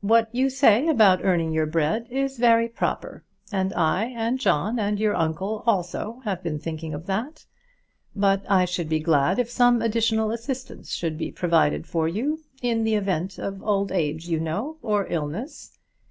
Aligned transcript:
"What 0.00 0.34
you 0.34 0.48
say 0.48 0.88
about 0.88 1.22
earning 1.22 1.52
your 1.52 1.66
bread 1.66 2.06
is 2.08 2.38
very 2.38 2.66
proper; 2.66 3.24
and 3.52 3.74
I 3.74 4.06
and 4.06 4.40
John 4.40 4.78
and 4.78 4.98
your 4.98 5.14
uncle 5.14 5.62
also 5.66 6.22
have 6.24 6.42
been 6.42 6.58
thinking 6.58 6.94
of 6.94 7.04
that. 7.04 7.44
But 8.16 8.42
I 8.50 8.64
should 8.64 8.88
be 8.88 9.00
glad 9.00 9.38
if 9.38 9.50
some 9.50 9.82
additional 9.82 10.30
assistance 10.30 10.92
should 10.92 11.18
be 11.18 11.30
provided 11.30 11.86
for 11.86 12.08
you, 12.08 12.38
in 12.62 12.84
the 12.84 12.94
event 12.94 13.36
of 13.38 13.62
old 13.62 13.92
age, 13.92 14.28
you 14.28 14.40
know, 14.40 14.78
or 14.80 15.06
illness. 15.10 15.78